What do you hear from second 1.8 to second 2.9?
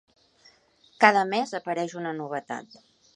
una novetat.